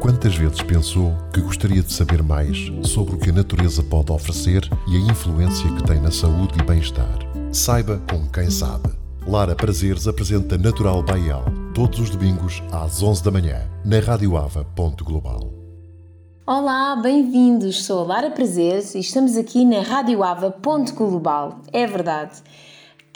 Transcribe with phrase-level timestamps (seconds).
[0.00, 4.62] Quantas vezes pensou que gostaria de saber mais sobre o que a natureza pode oferecer
[4.88, 7.18] e a influência que tem na saúde e bem-estar?
[7.52, 8.88] Saiba com quem sabe.
[9.26, 11.44] Lara Prazeres apresenta Natural Baial
[11.74, 14.64] todos os domingos às 11 da manhã na Rádio Ava.
[15.02, 15.50] Global.
[16.46, 17.84] Olá, bem-vindos.
[17.84, 20.54] Sou a Lara Prazeres e estamos aqui na Rádio Ava.
[20.94, 21.60] Global.
[21.72, 22.40] É verdade.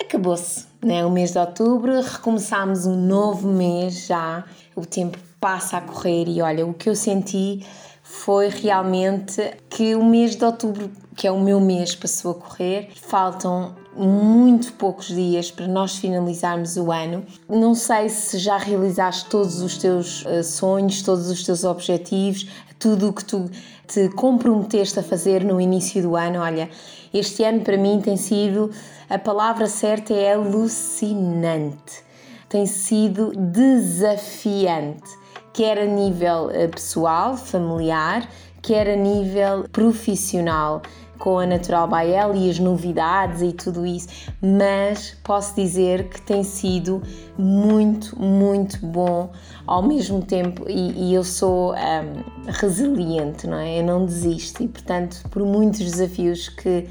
[0.00, 1.06] Acabou-se, né?
[1.06, 4.44] O mês de outubro, recomeçámos um novo mês já.
[4.74, 7.64] O tempo passa a correr e olha, o que eu senti
[8.02, 12.90] foi realmente que o mês de outubro, que é o meu mês, passou a correr.
[12.96, 17.24] Faltam muito poucos dias para nós finalizarmos o ano.
[17.48, 22.48] Não sei se já realizaste todos os teus uh, sonhos, todos os teus objetivos,
[22.78, 23.50] tudo o que tu
[23.86, 26.40] te comprometeste a fazer no início do ano.
[26.40, 26.68] Olha,
[27.12, 28.70] este ano para mim tem sido
[29.08, 32.09] a palavra certa é alucinante.
[32.50, 35.20] Tem sido desafiante
[35.52, 38.28] quer a nível eh, pessoal, familiar,
[38.62, 40.82] quer a nível profissional
[41.18, 44.08] com a Natural Bael e as novidades e tudo isso,
[44.40, 47.02] mas posso dizer que tem sido
[47.36, 49.30] muito, muito bom
[49.66, 53.80] ao mesmo tempo e, e eu sou um, resiliente, não é?
[53.80, 56.88] Eu não desisto e, portanto, por muitos desafios que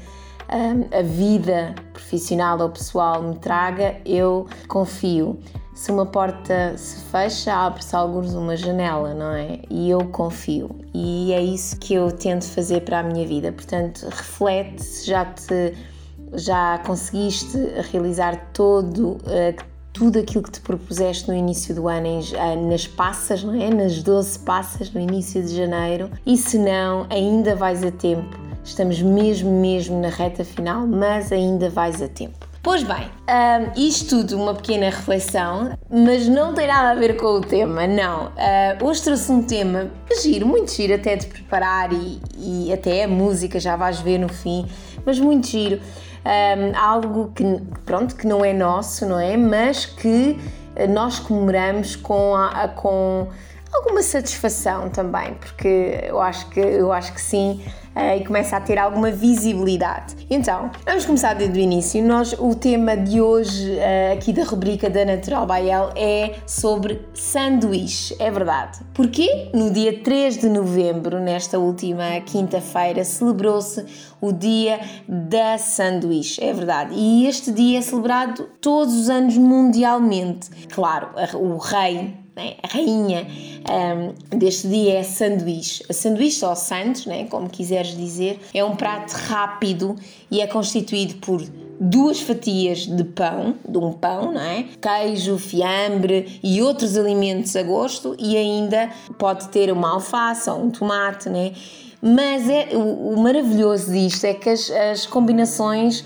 [0.50, 5.38] a vida profissional ou pessoal me traga, eu confio
[5.80, 9.60] se uma porta se fecha, abre-se alguns uma janela, não é?
[9.70, 10.70] E eu confio.
[10.92, 13.50] E é isso que eu tento fazer para a minha vida.
[13.50, 15.74] Portanto, reflete se já te
[16.34, 17.56] já conseguiste
[17.90, 22.86] realizar todo uh, tudo aquilo que te propuseste no início do ano em, uh, nas
[22.86, 23.70] passas, não é?
[23.70, 26.10] Nas 12 passas no início de janeiro.
[26.26, 28.49] E se não, ainda vais a tempo.
[28.64, 32.50] Estamos mesmo mesmo na reta final, mas ainda vais a tempo.
[32.62, 37.26] Pois bem, um, isto tudo uma pequena reflexão, mas não tem nada a ver com
[37.26, 38.26] o tema, não.
[38.26, 39.90] Uh, hoje trouxe um tema
[40.22, 44.28] giro, muito giro até de preparar e, e até a música já vais ver no
[44.28, 44.66] fim,
[45.06, 45.80] mas muito giro.
[46.22, 47.42] Um, algo que,
[47.86, 49.38] pronto, que não é nosso, não é?
[49.38, 50.38] Mas que
[50.90, 53.28] nós comemoramos com, a, com
[53.72, 57.60] alguma satisfação também, porque eu acho que, eu acho que sim,
[57.94, 60.16] uh, e começa a ter alguma visibilidade.
[60.28, 62.02] Então, vamos começar desde o início.
[62.02, 68.14] Nós, o tema de hoje, uh, aqui da rubrica da Natural Bael, é sobre sanduíche,
[68.18, 68.80] é verdade.
[68.94, 69.50] Porquê?
[69.54, 73.84] No dia 3 de novembro, nesta última quinta-feira, celebrou-se
[74.20, 76.94] o dia da sanduíche, é verdade.
[76.94, 80.50] E este dia é celebrado todos os anos mundialmente.
[80.68, 82.54] Claro, o rei né?
[82.62, 83.26] a rainha
[83.68, 85.84] um, deste dia é sanduíche.
[85.92, 87.26] Sanduíche ou sandes, né?
[87.26, 89.96] como quiseres dizer, é um prato rápido
[90.30, 91.42] e é constituído por
[91.80, 94.66] duas fatias de pão, de um pão, não é?
[94.80, 100.70] Queijo, fiambre e outros alimentos a gosto e ainda pode ter uma alface ou um
[100.70, 101.52] tomate, né?
[102.02, 106.04] Mas é, o, o maravilhoso disto é que as, as combinações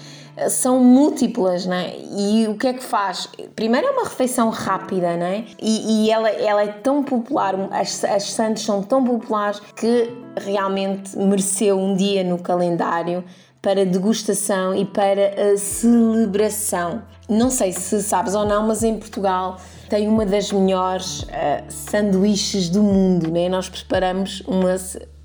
[0.49, 1.95] são múltiplas, não é?
[2.17, 3.29] E o que é que faz?
[3.55, 5.45] Primeiro é uma refeição rápida, não é?
[5.61, 11.17] E, e ela, ela é tão popular, as, as sandes são tão populares que realmente
[11.17, 13.25] mereceu um dia no calendário
[13.63, 17.03] para degustação e para a celebração.
[17.29, 19.57] Não sei se sabes ou não, mas em Portugal
[19.89, 23.49] tem uma das melhores uh, sanduíches do mundo, né?
[23.49, 24.77] Nós preparamos uma.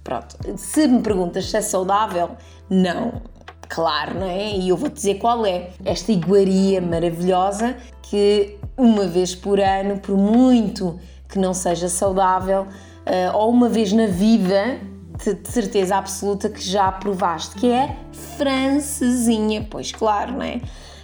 [0.03, 2.29] Pronto, se me perguntas se é saudável,
[2.69, 3.21] não
[3.69, 4.57] claro, não é?
[4.57, 5.69] E eu vou dizer qual é.
[5.85, 10.99] Esta iguaria maravilhosa que uma vez por ano, por muito
[11.29, 14.79] que não seja saudável, uh, ou uma vez na vida,
[15.23, 17.95] de, de certeza absoluta que já provaste, que é
[18.37, 19.67] francesinha.
[19.69, 20.59] Pois claro, não é?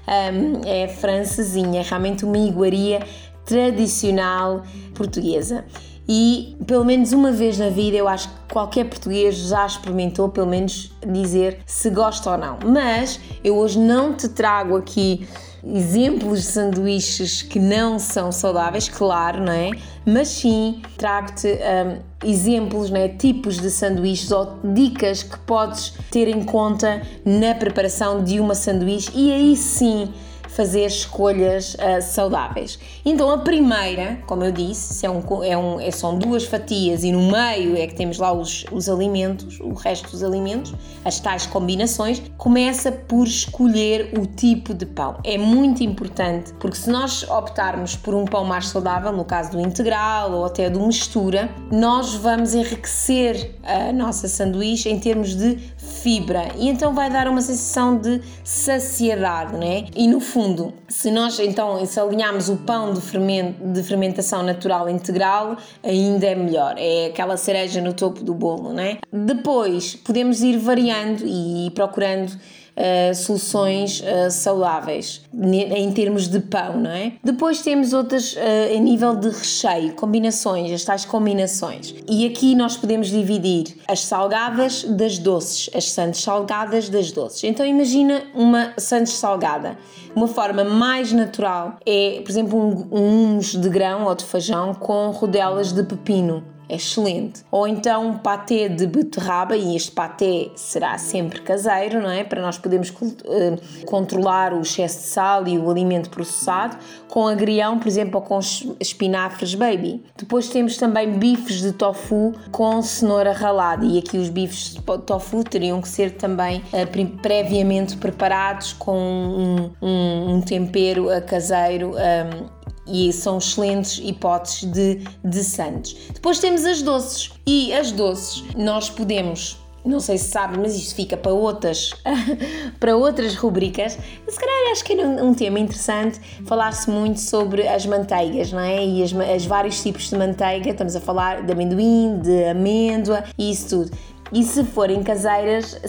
[0.07, 2.99] Um, é francesinha, é realmente uma iguaria
[3.45, 5.65] tradicional portuguesa
[6.07, 10.47] e pelo menos uma vez na vida eu acho que qualquer português já experimentou pelo
[10.47, 12.59] menos dizer se gosta ou não.
[12.65, 15.27] Mas eu hoje não te trago aqui
[15.67, 19.71] exemplos de sanduíches que não são saudáveis, claro, não é?
[20.05, 23.07] Mas sim trago-te um, exemplos, não é?
[23.07, 29.09] tipos de sanduíches ou dicas que podes ter em conta na preparação de uma sanduíche
[29.15, 30.13] e aí sim
[30.55, 32.79] fazer escolhas uh, saudáveis.
[33.03, 37.11] Então a primeira, como eu disse, é um, é um, é, são duas fatias e
[37.11, 40.73] no meio é que temos lá os, os alimentos, o resto dos alimentos,
[41.03, 45.17] as tais combinações, começa por escolher o tipo de pão.
[45.25, 49.59] É muito importante porque se nós optarmos por um pão mais saudável, no caso do
[49.59, 56.49] integral ou até do mistura, nós vamos enriquecer a nossa sanduíche em termos de fibra
[56.57, 59.85] e então vai dar uma sensação de saciedade, né?
[59.95, 64.89] E no fundo se nós então se alinharmos o pão de, fermento, de fermentação natural
[64.89, 66.75] integral, ainda é melhor.
[66.77, 68.97] É aquela cereja no topo do bolo, né?
[69.11, 72.37] Depois podemos ir variando e procurando
[72.75, 77.13] uh, soluções uh, saudáveis em termos de pão, não é?
[77.23, 78.39] Depois temos outras uh,
[78.71, 81.95] em nível de recheio, combinações, as tais combinações.
[82.07, 87.43] E aqui nós podemos dividir as salgadas das doces, as sandes salgadas das doces.
[87.43, 89.77] Então imagina uma sandes salgada.
[90.15, 95.09] Uma forma mais natural é, por exemplo, um, um de grão ou de feijão com
[95.11, 97.43] rodelas de pepino é excelente.
[97.51, 102.23] Ou então um patê de beterraba, e este patê será sempre caseiro, não é?
[102.23, 106.77] Para nós podermos uh, controlar o excesso de sal e o alimento processado,
[107.07, 108.39] com agrião, por exemplo, ou com
[108.79, 110.03] espinafres baby.
[110.17, 115.43] Depois temos também bifes de tofu com cenoura ralada, e aqui os bifes de tofu
[115.43, 122.64] teriam que ser também uh, previamente preparados com um, um, um tempero uh, caseiro um,
[122.87, 125.95] e são excelentes hipóteses de, de sandes.
[126.13, 130.95] Depois temos as doces e as doces nós podemos não sei se sabe, mas isto
[130.95, 131.93] fica para outras,
[132.79, 133.97] para outras rubricas.
[134.27, 138.83] Se calhar acho que era um, tema interessante falar-se muito sobre as manteigas, não é?
[138.83, 140.71] E as, as vários tipos de manteiga.
[140.71, 143.97] Estamos a falar de amendoim, de amêndoa e isso tudo.
[144.35, 145.79] E se forem caseiras,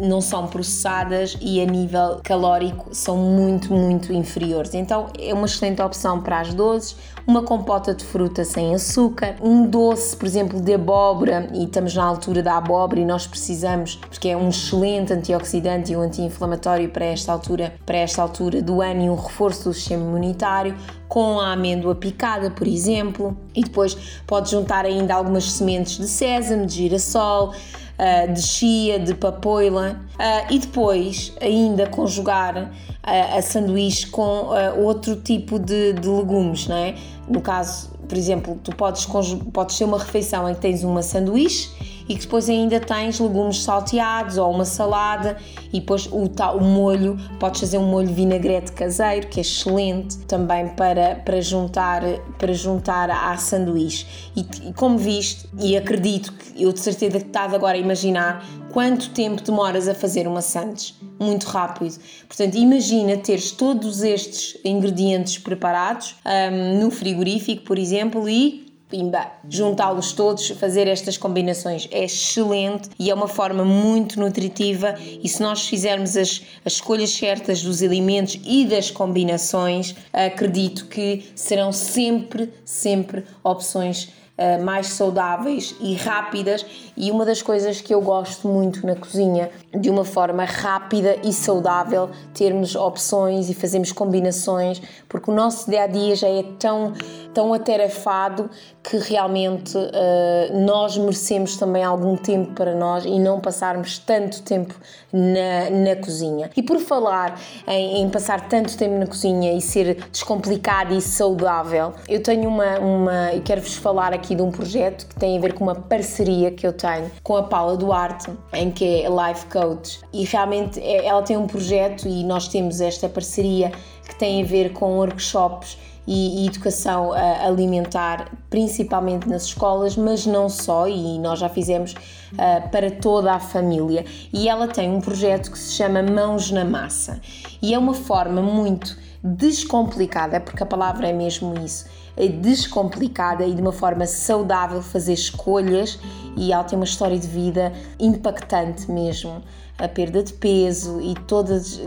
[0.00, 4.72] não são processadas e a nível calórico são muito, muito inferiores.
[4.72, 6.94] Então é uma excelente opção para as doces,
[7.26, 12.04] uma compota de fruta sem açúcar, um doce, por exemplo, de abóbora, e estamos na
[12.04, 17.04] altura da abóbora e nós precisamos, porque é um excelente antioxidante e um anti-inflamatório para
[17.04, 20.76] esta altura, para esta altura do ano e um reforço do sistema imunitário,
[21.08, 26.64] com a amêndoa picada, por exemplo, e depois pode juntar ainda algumas sementes de sésamo,
[26.64, 27.52] de girassol,
[27.98, 34.48] uh, de chia, de papoila uh, e depois ainda conjugar uh, a sanduíche com
[34.78, 36.94] outro tipo de, de legumes, não é?
[37.28, 39.06] No caso, por exemplo, tu podes,
[39.52, 41.70] podes ter uma refeição em que tens uma sanduíche
[42.08, 45.36] e depois ainda tens legumes salteados ou uma salada
[45.72, 50.68] e depois o, o molho, podes fazer um molho vinagrete caseiro que é excelente também
[50.68, 52.02] para, para, juntar,
[52.38, 54.06] para juntar à sanduíche.
[54.36, 58.44] E, e como viste, e acredito que eu de certeza que estás agora a imaginar
[58.72, 60.94] quanto tempo demoras a fazer uma sandes?
[61.18, 61.94] Muito rápido.
[62.28, 70.12] Portanto, imagina teres todos estes ingredientes preparados um, no frigorífico, por exemplo, e pimba, juntá-los
[70.12, 74.94] todos, fazer estas combinações é excelente e é uma forma muito nutritiva.
[75.00, 81.24] E se nós fizermos as, as escolhas certas dos alimentos e das combinações, acredito que
[81.34, 86.64] serão sempre, sempre opções uh, mais saudáveis e rápidas.
[86.96, 91.32] E uma das coisas que eu gosto muito na cozinha, de uma forma rápida e
[91.32, 96.92] saudável, termos opções e fazermos combinações, porque o nosso dia a dia já é tão,
[97.34, 98.50] tão atarefado
[98.82, 104.74] que realmente uh, nós merecemos também algum tempo para nós e não passarmos tanto tempo
[105.12, 106.50] na, na cozinha.
[106.56, 111.92] E por falar em, em passar tanto tempo na cozinha e ser descomplicado e saudável,
[112.08, 115.54] eu tenho uma, uma e quero-vos falar aqui de um projeto que tem a ver
[115.54, 120.00] com uma parceria que eu tenho com a Paula Duarte, em que é Life Coach.
[120.12, 123.72] E realmente é, ela tem um projeto e nós temos esta parceria
[124.06, 130.86] que tem a ver com workshops e, educação alimentar, principalmente nas escolas, mas não só,
[130.86, 134.04] e nós já fizemos uh, para toda a família.
[134.32, 137.20] E ela tem um projeto que se chama Mãos na Massa,
[137.60, 141.86] e é uma forma muito descomplicada, porque a palavra é mesmo isso,
[142.16, 145.98] descomplicada e de uma forma saudável fazer escolhas
[146.36, 149.42] e ela tem uma história de vida impactante mesmo,
[149.78, 151.80] a perda de peso e todas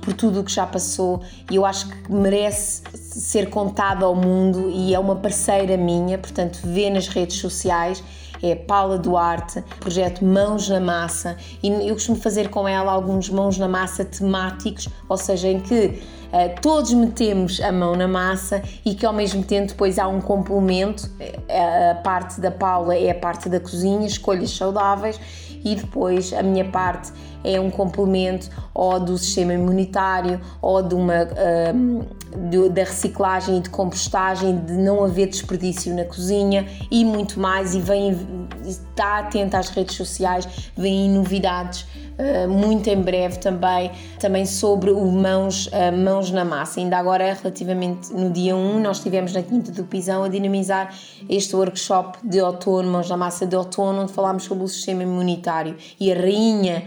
[0.00, 4.70] por tudo o que já passou e eu acho que merece ser contada ao mundo
[4.70, 8.02] e é uma parceira minha, portanto vê nas redes sociais
[8.42, 13.58] é Paula Duarte, projeto Mãos na Massa e eu costumo fazer com ela alguns mãos
[13.58, 18.94] na massa temáticos, ou seja, em que uh, todos metemos a mão na massa e
[18.94, 21.10] que ao mesmo tempo depois há um complemento,
[21.48, 25.18] eh, a parte da Paula é a parte da cozinha, escolhas saudáveis
[25.64, 31.22] e depois a minha parte é um complemento ou do sistema imunitário ou de uma,
[31.24, 37.38] uh, de, da reciclagem e de compostagem, de não haver desperdício na cozinha e muito
[37.38, 37.74] mais.
[37.74, 38.16] E vem,
[38.64, 41.86] está atento às redes sociais, vêm novidades
[42.18, 46.80] uh, muito em breve também, também sobre o mãos, uh, mãos na massa.
[46.80, 50.94] Ainda agora, relativamente no dia 1, nós estivemos na Quinta do Pisão a dinamizar
[51.28, 55.76] este workshop de outono, mãos na massa de outono, onde falámos sobre o sistema imunitário
[55.98, 56.84] e a rainha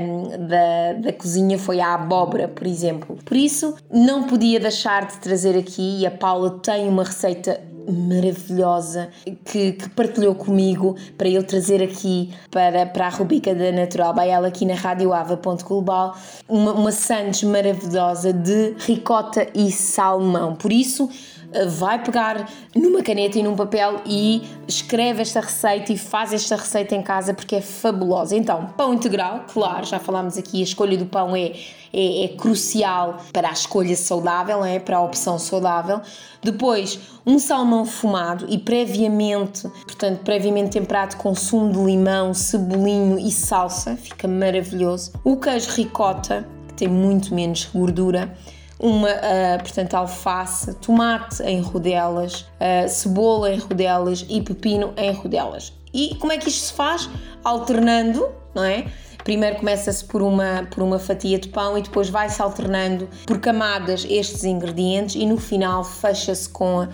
[0.00, 3.18] um, da, da cozinha foi a abóbora, por exemplo.
[3.24, 7.60] Por isso, não podia deixar de trazer aqui, e a Paula tem uma receita
[7.92, 9.08] maravilhosa
[9.44, 14.28] que, que, partilhou comigo para eu trazer aqui para, para a rubrica da Natural by
[14.28, 16.16] ela aqui na Rádio Ava.global
[16.48, 20.54] uma, uma sandes maravilhosa de ricota e salmão.
[20.54, 21.08] Por isso,
[21.68, 26.94] vai pegar numa caneta e num papel e escreve esta receita e faz esta receita
[26.94, 28.36] em casa porque é fabulosa.
[28.36, 31.52] Então, pão integral, claro, já falámos aqui, a escolha do pão é,
[31.92, 34.78] é, é crucial para a escolha saudável, é?
[34.78, 36.00] para a opção saudável.
[36.42, 43.30] Depois, um salmão fumado e previamente, portanto, previamente temperado com sumo de limão, cebolinho e
[43.30, 45.12] salsa, fica maravilhoso.
[45.24, 48.36] O queijo ricota, que tem muito menos gordura
[48.78, 55.72] uma, uh, portanto, alface, tomate em rodelas, uh, cebola em rodelas e pepino em rodelas.
[55.92, 57.08] E como é que isto se faz?
[57.42, 58.86] Alternando, não é?
[59.26, 64.06] Primeiro começa-se por uma, por uma fatia de pão e depois vai-se alternando por camadas
[64.08, 66.88] estes ingredientes e no final fecha-se com a,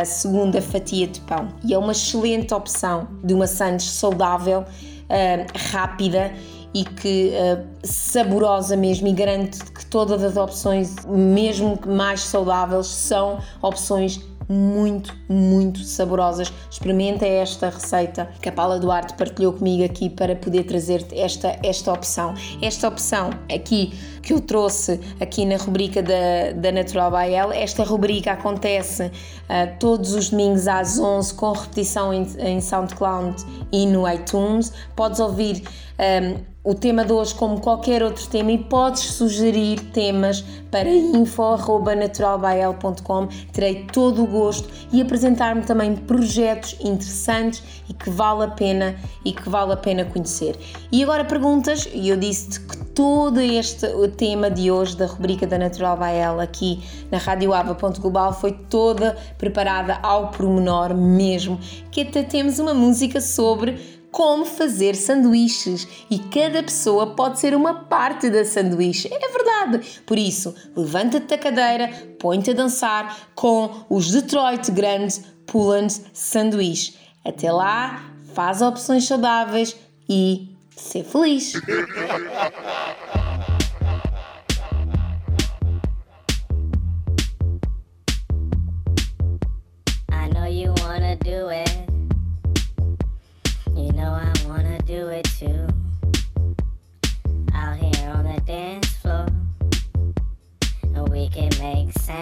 [0.00, 1.48] a, segunda fatia de pão.
[1.62, 6.32] E é uma excelente opção de uma sandes saudável, uh, rápida
[6.74, 13.38] e que uh, saborosa mesmo e garante que todas as opções, mesmo mais saudáveis, são
[13.62, 16.52] opções muito, muito saborosas.
[16.70, 21.92] Experimenta esta receita que a Paula Duarte partilhou comigo aqui para poder trazer-te esta, esta
[21.92, 22.34] opção.
[22.60, 28.32] Esta opção aqui que eu trouxe aqui na rubrica da, da Natural by esta rubrica
[28.32, 34.72] acontece uh, todos os domingos às 11 com repetição em, em SoundCloud e no iTunes.
[34.96, 35.62] Podes ouvir
[35.98, 40.88] um, ehm, o tema de hoje como qualquer outro tema e podes sugerir temas para
[40.88, 48.96] info.naturalbyl.com terei todo o gosto e apresentar-me também projetos interessantes e que vale a pena
[49.24, 50.58] e que vale a pena conhecer.
[50.90, 55.46] E agora perguntas, e eu disse-te que todo este o tema de hoje da rubrica
[55.46, 62.58] da Natural by aqui na radioava.global foi toda preparada ao pormenor mesmo, que até temos
[62.58, 69.10] uma música sobre como fazer sanduíches e cada pessoa pode ser uma parte da sanduíche.
[69.12, 70.02] É verdade.
[70.06, 71.90] Por isso, levanta-te da cadeira,
[72.20, 75.08] põe-te a dançar com os Detroit Grand
[75.48, 76.94] Pullens Sanduíche.
[77.24, 78.04] Até lá,
[78.34, 79.74] faz opções saudáveis
[80.08, 81.54] e ser feliz.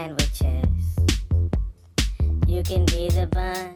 [0.02, 0.97] sandwiches.
[2.49, 3.73] You can be the bun,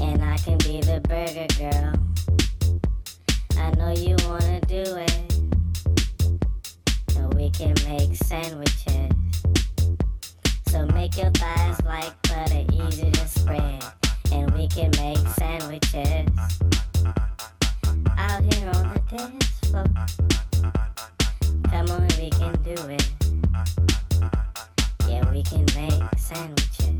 [0.00, 1.92] and I can be the burger girl.
[3.58, 5.32] I know you wanna do it,
[7.16, 9.12] and we can make sandwiches.
[10.68, 13.84] So make your thighs like butter, easy to spread
[14.32, 16.28] and we can make sandwiches
[18.16, 19.84] out here on the dance floor.
[21.70, 23.15] Come on, we can do it.
[25.48, 26.90] Sandwiches.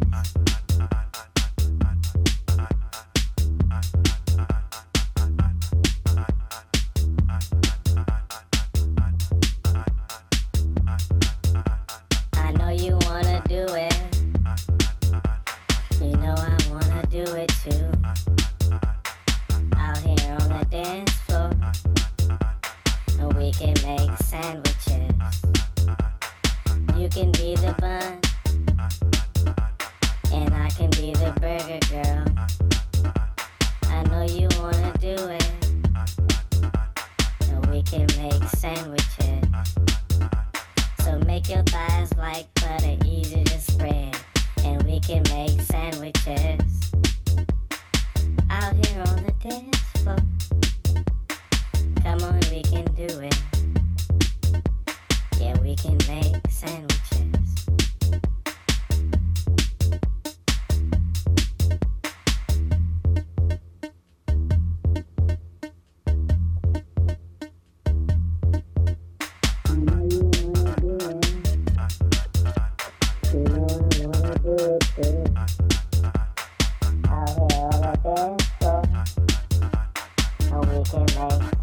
[12.34, 13.94] I know you wanna do it.
[16.00, 17.90] You know I wanna do it too.
[19.76, 21.50] Out here on the dance floor,
[23.36, 25.12] we can make sandwiches.
[26.96, 28.20] You can be the bun,
[31.12, 32.15] the burger girl.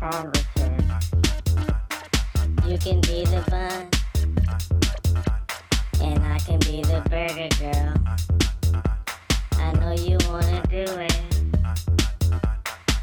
[0.03, 0.35] And
[2.65, 3.87] we can be the bun.
[6.01, 7.93] And I can be the burger girl.
[9.61, 11.15] I know you wanna do it.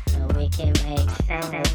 [0.08, 1.72] So we can make sense.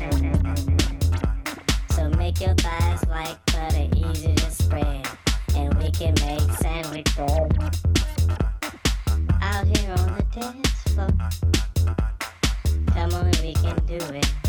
[1.96, 5.08] So make your thighs like butter, easy to spread.
[5.56, 7.16] And we can make sandwiches.
[9.42, 11.10] Out here on the dance floor.
[12.94, 14.45] Come on, we can do it.